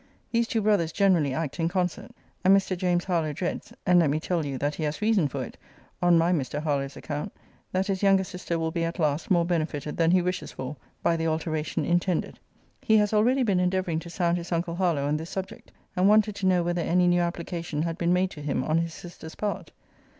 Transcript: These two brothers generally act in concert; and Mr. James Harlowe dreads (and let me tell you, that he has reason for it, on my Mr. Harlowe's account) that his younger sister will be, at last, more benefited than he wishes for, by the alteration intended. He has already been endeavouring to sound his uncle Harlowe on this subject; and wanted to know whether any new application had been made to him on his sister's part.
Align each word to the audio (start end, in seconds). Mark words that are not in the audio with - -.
These 0.31 0.47
two 0.47 0.61
brothers 0.63 0.91
generally 0.91 1.31
act 1.31 1.59
in 1.59 1.67
concert; 1.69 2.09
and 2.43 2.57
Mr. 2.57 2.75
James 2.75 3.03
Harlowe 3.05 3.33
dreads 3.33 3.71
(and 3.85 3.99
let 3.99 4.09
me 4.09 4.19
tell 4.19 4.43
you, 4.43 4.57
that 4.57 4.73
he 4.73 4.81
has 4.81 4.99
reason 4.99 5.27
for 5.27 5.43
it, 5.43 5.57
on 6.01 6.17
my 6.17 6.33
Mr. 6.33 6.59
Harlowe's 6.59 6.97
account) 6.97 7.31
that 7.71 7.85
his 7.85 8.01
younger 8.01 8.23
sister 8.23 8.57
will 8.57 8.71
be, 8.71 8.83
at 8.83 8.97
last, 8.97 9.29
more 9.29 9.45
benefited 9.45 9.97
than 9.97 10.09
he 10.09 10.19
wishes 10.23 10.51
for, 10.53 10.75
by 11.03 11.15
the 11.15 11.27
alteration 11.27 11.85
intended. 11.85 12.39
He 12.81 12.97
has 12.97 13.13
already 13.13 13.43
been 13.43 13.59
endeavouring 13.59 13.99
to 13.99 14.09
sound 14.09 14.37
his 14.37 14.51
uncle 14.51 14.73
Harlowe 14.73 15.05
on 15.07 15.17
this 15.17 15.29
subject; 15.29 15.71
and 15.95 16.09
wanted 16.09 16.33
to 16.37 16.47
know 16.47 16.63
whether 16.63 16.81
any 16.81 17.07
new 17.07 17.21
application 17.21 17.83
had 17.83 17.99
been 17.99 18.11
made 18.11 18.31
to 18.31 18.41
him 18.41 18.63
on 18.63 18.79
his 18.79 18.95
sister's 18.95 19.35
part. 19.35 19.71